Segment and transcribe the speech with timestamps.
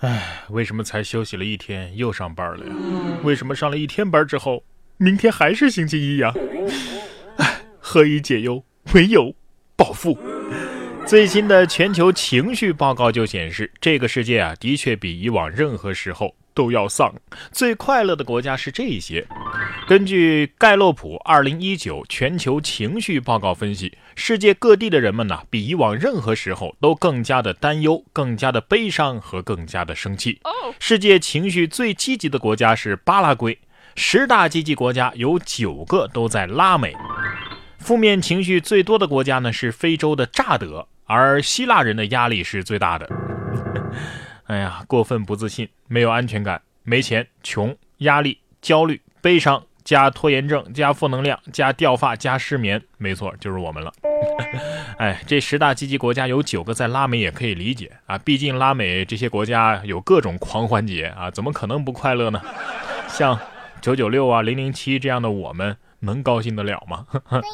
[0.00, 2.72] 唉，为什么才休息了一天又上班了呀？
[3.22, 4.62] 为什么上了一天班之后，
[4.98, 6.34] 明天还是星期一呀？
[7.38, 8.62] 唉，何以解忧？
[8.92, 9.34] 唯有
[9.74, 10.18] 暴富。
[11.06, 17.14] 最新的全球情绪报告就显示，这个世界啊，的确比以往任何时候都要丧。
[17.50, 19.26] 最快乐的国家是这些。
[19.86, 30.40] 根据盖洛普2019全球情绪报告分析，世界各地的人们呢，比以往任何时候都更加的担忧、更加的悲伤和更加的生气。
[30.80, 33.58] 世界情绪最积极的国家是巴拉圭，
[33.94, 36.96] 十大积极国家有九个都在拉美。
[37.78, 40.88] 负面情绪最多的国家呢是非洲的乍得。
[41.08, 43.08] 而希腊人的压力是最大的。
[44.46, 53.92] 哎呀，过分不自信，没有安全感，没钱，穷，压力，焦虑，悲伤，加拖延症，加负能量，加掉发，加失眠，没错，就是我们了。
[54.98, 62.42] 哎，这十大积极国家有九个在拉美，也可以理解啊，毕竟拉美这些国家有各种狂欢节啊，怎么可能不快乐呢？
[63.06, 63.38] 像
[63.80, 67.06] 九九六啊、零零七这样的我们，能高兴得了吗？
[67.30, 67.44] 对呀。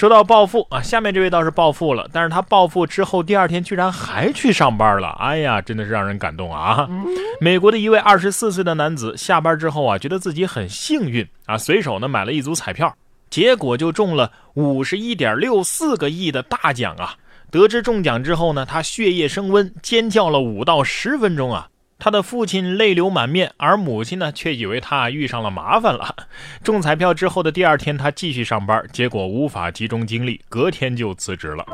[0.00, 6.88] 说到暴富啊，下面这位倒是暴富了，但是他暴富之后第二天居然还去上班了，哎呀，真的是让人感动啊！
[7.38, 12.96] 美国的一位二十四岁的男子下班之后啊，觉得自己很幸运啊，随手呢买了一组彩票，
[13.28, 17.16] 结果就中了五十一点六四个亿的大奖啊！
[17.50, 21.68] 得知中奖之后呢，他血液升温，尖叫了五到十分钟啊！
[22.00, 26.16] 他的父亲泪流满面，而母亲呢，却以为他遇上了麻烦了。
[26.64, 31.64] 中彩票之后的第二天，他继续上班，结果无法集中精力，隔天就辞职了。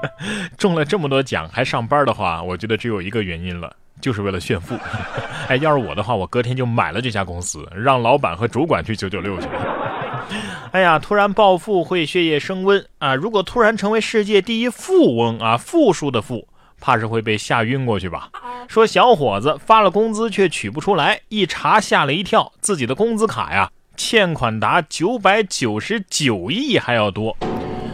[0.56, 4.74] 中了这么多奖还上班的话，我觉得只有一个原因了，就是为了炫富。
[5.46, 9.46] 哎，要是我的话，我隔天就买了这家公司，让老板和主管去九九六去。
[10.72, 13.14] 哎呀，突然暴富会血液升温啊！
[13.14, 16.48] 如果突然成为世界第一富翁啊，富庶的富。
[16.80, 18.30] 怕是会被吓晕过去吧？
[18.68, 27.36] 说小伙子发了工资却取不出来，一查吓了一跳，自己的工资卡呀欠款达九百九十九亿还要多。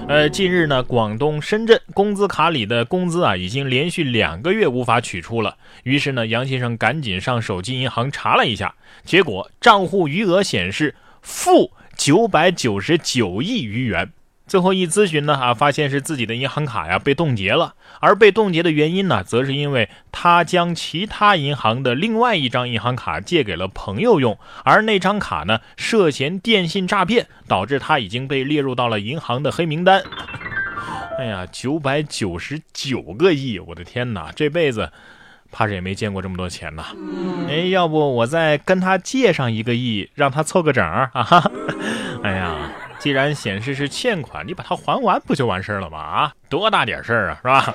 [0.09, 8.75] 呃，近日呢，广东深圳工资卡里的工资啊已经连续两个月无法取出了，于是呢，杨先生赶紧上手机银行查了一下，
[9.05, 14.12] 结果账户余额显示负九百九十九亿余元。
[14.47, 30.03] 最后一咨询呢，啊，发现是自己的银行卡呀被冻结了，而被冻结的原因呢，则是因为他将其他银行的另外一张银行卡借给了朋友用，而那张卡呢涉嫌电信诈骗，导致他已经被列入到了银行的黑名单。
[31.19, 34.91] 哎呀，九百九十九个亿，我的天哪，这辈子
[35.51, 36.85] 怕是也没见过这么多钱呐！
[37.49, 41.11] 哎，要不我再跟他借上一个亿，让他凑个整啊？
[41.15, 41.81] 哈，哎呀。
[43.03, 45.99] 既然显示是欠款，你把它还完不就完事儿了吗？
[45.99, 47.75] 啊，多大点事儿啊，是吧？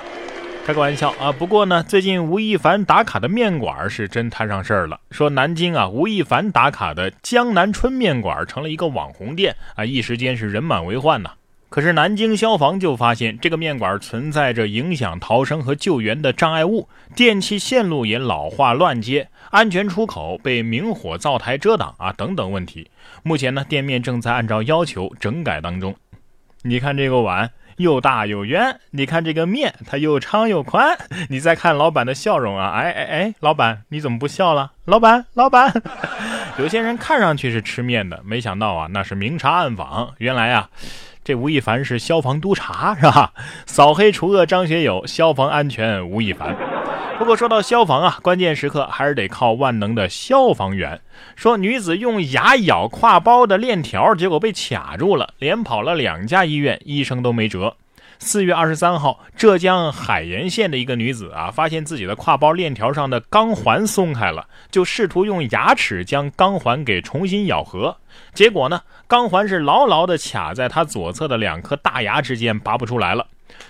[0.66, 1.34] 开个玩笑啊。
[1.34, 4.98] 不过呢，最近吴亦凡打卡的面馆是真摊上事儿了。
[5.12, 11.32] 说南京啊，吴亦凡打卡的江南春面馆成了一个网红店啊，一时间是人满为患呐。
[11.70, 22.90] 可是南京消防就发现这个面馆存在着影响逃生和救援的障碍物，电气线路也老化乱接，安全出口被明火灶台遮挡啊等等问题。
[23.22, 25.94] 目前呢，店面正在按照要求整改当中。
[26.64, 30.98] 你看这个碗又大又圆，你看这个面它又长又宽，
[31.30, 34.72] 你再看老板的笑容啊，哎哎哎，老板你怎么不笑了？
[34.86, 35.72] 老板老板，
[36.58, 40.70] 有些人看上去是吃面的，没想到啊那是明察暗访，原来啊。
[41.28, 43.34] 这吴亦凡是消防督察是吧？
[43.66, 46.56] 扫黑除恶张学友，消防安全吴亦凡。
[47.20, 51.02] 不过说到消防啊，关键时刻还是得靠万能的消防员。
[51.36, 57.76] 说女子用牙咬挎包的链条，结果被卡住了，连跑了两家医院，医生都没辙。
[58.20, 67.98] 四月二十三号，浙江海盐县的一个女子啊，发现自己的挎包链条上的钢环松开了，就试图用牙齿将钢环给重新咬合，
[68.34, 73.28] 结果呢，钢环是牢牢地卡在她左侧的两颗大牙之间，拔不出来了。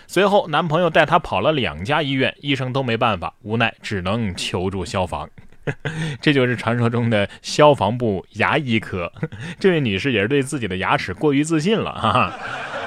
[0.07, 5.29] 随后，男朋友带她跑了两家医院，医生都没办法，无奈只能求助消防。
[6.21, 9.11] 这就是传说中的消防部牙医科。
[9.59, 12.33] 这位女士也是对自己的牙齿过于自信了，哈哈。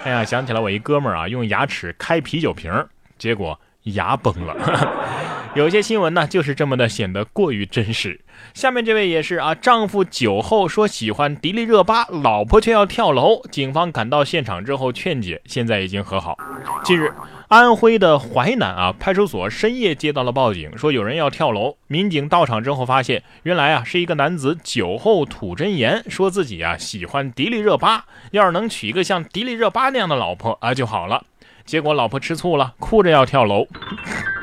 [0.04, 2.88] 哎呀，想起来我一哥们儿啊，用牙齿开啤酒瓶儿，
[3.18, 4.56] 结果牙崩了。
[5.54, 8.20] 有些新闻呢，就是这么的显得过于真实。
[8.54, 16.38] 下面这位也是啊，丈夫酒后说喜欢迪丽热巴，老婆却要跳楼，警方赶到现场之后劝解，现在已经和好。
[16.84, 17.12] 近日。
[17.50, 21.76] 安徽的淮南啊，派出所深夜接到了报警，说有人要跳楼。
[21.88, 31.24] 民警到场之后发现，原来啊是一个男子酒后吐真言，说自己啊喜欢迪丽热巴，要是能娶一个像迪丽热巴那样的老婆啊就好了。
[31.66, 33.66] 结果老婆吃醋了，哭着要跳楼。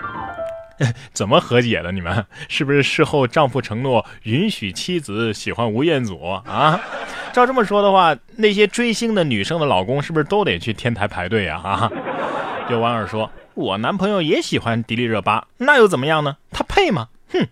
[1.14, 1.94] 怎么和解的？
[1.94, 6.78] 你们是不是事后丈夫承诺允许妻子喜欢吴彦祖啊？
[7.32, 11.56] 照这么说的话，那些追星的女生的老公是不是都得去天台排队呀？
[11.64, 11.90] 啊？
[12.70, 16.36] 有网友说，我男朋友也喜欢迪丽热巴，那又怎么样呢？
[16.52, 17.08] 他配吗？
[17.32, 17.48] 哼。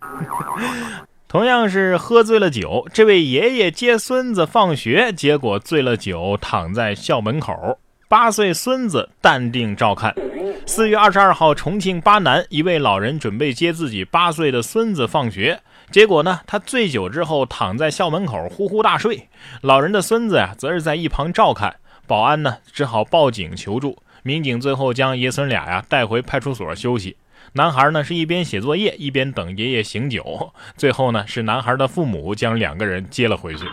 [1.28, 7.80] 同样是喝醉了酒，这位爷爷接孙子放学，结果醉了酒躺在校门口。
[8.08, 10.14] 八岁孙子淡定照看。
[10.66, 15.62] 四月二十二号，重庆巴南一位老人准备接自己八岁的孙子放学，
[15.92, 19.28] 结果呢，他醉酒之后躺在校门口呼呼大睡。
[19.62, 21.78] 老人的孙子呀，则是在一旁照看。
[22.08, 23.98] 保安呢，只好报警求助。
[24.25, 27.16] 民警最后将爷孙俩呀带回派出所休息。
[27.54, 30.51] 男孩呢是一边写作业一边等爷爷醒酒。
[30.75, 33.68] 最后呢，是男孩的父母将两个人接了回去。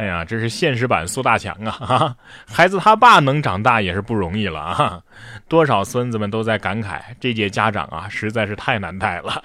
[0.00, 2.14] 哎呀，这是现实版苏大强啊！
[2.46, 5.02] 孩子他爸能长大也是不容易了啊！
[5.48, 9.42] 多少孙子们都在感慨，这届家长啊实在是太难带了。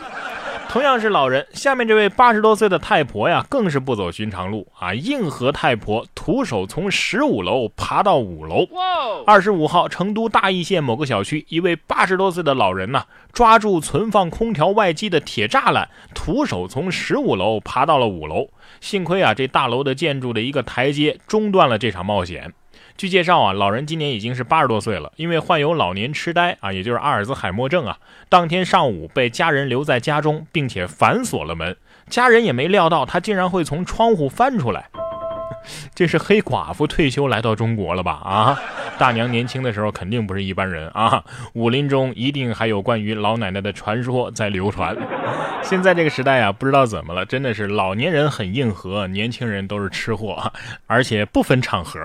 [0.73, 4.91] 同样是老人，下面这位八十多岁的太婆呀，更是不走寻常路啊！
[4.91, 8.67] 硬核太婆徒手从十五楼爬到五楼。
[9.27, 18.49] 二十五号，成都大邑县某个小区，一位八十多岁的老人呢，抓住存放空调外机的铁栅栏，徒手从十五楼爬到了五楼。
[18.81, 22.51] 幸亏啊，这大楼的建筑的一个台阶中断了这场冒险。
[22.95, 27.97] 据介绍啊，老人今年已经是八十多岁了，因为患有老年痴呆啊，也就是阿尔兹海默症啊。
[28.29, 31.75] 当天上午被家人留在家中，并且反锁了门，
[32.07, 34.89] 家人也没料到他竟然会从窗户翻出来。
[35.95, 38.11] 这是黑寡妇退休来到中国了吧？
[38.23, 38.59] 啊，
[38.99, 41.23] 大娘年轻的时候肯定不是一般人啊！
[41.53, 44.95] 武林中一定还有关于老奶奶的传说在流传。
[45.63, 50.51] 现在这个时代啊，不知道怎么了，真的是老年人很硬核，年轻人都是吃货，
[50.85, 51.99] 而且不分场合。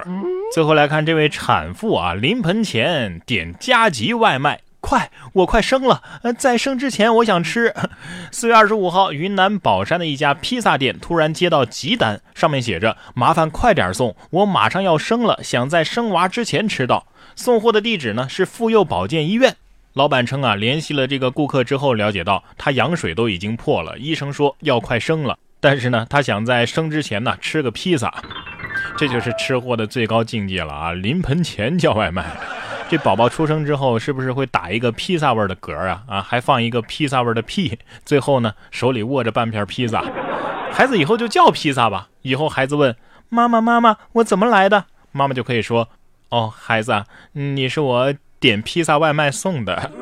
[0.53, 4.61] 最后来看这位产妇啊，临盆前点加急外卖。
[4.81, 7.75] 快，我快生了，呃在生之前我想吃。
[8.33, 17.07] 四月二十五号，云南保山的一家披萨店突然接到急单，上面写着：“麻烦快点送，我马上要生了，想在生娃之前吃到。”
[17.37, 19.55] 送货的地址呢是妇幼保健医院。
[19.93, 28.23] 老板称啊，联系了这个顾客之后，了解到他羊水都已经破了，医生说要快生了，但是呢，他想在生之前呢吃个披萨，
[28.97, 30.93] 这就是吃货的最高境界了啊！
[30.93, 32.25] 临盆前叫外卖。
[32.89, 36.03] 这宝宝出生之后是不是会打一个披萨味的嗝啊？
[36.09, 40.03] 啊，还放一个披萨味的屁，最后呢，手里握着半片披萨，
[40.73, 42.09] 孩子以后就叫披萨吧。
[42.23, 42.97] 以后孩子问
[43.29, 45.89] 妈妈：“妈妈，我怎么来的？”妈妈就可以说
[46.31, 49.93] ：“哦，孩子，你是我点披萨外卖送的。”